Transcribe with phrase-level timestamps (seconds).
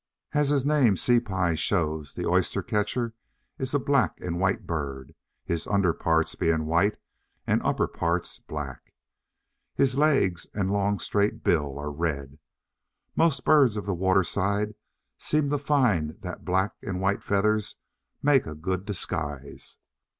[0.33, 3.13] As his name Sea pie shows, the Oyster catcher
[3.59, 5.13] is a black and white bird,
[5.45, 6.97] his under parts being white
[7.45, 8.95] and upper parts black.
[9.75, 12.39] His legs and long, straight bill are red.
[13.15, 14.73] Most birds of the waterside
[15.19, 17.75] seem to find that black and white feathers
[18.23, 19.77] make a good disguise.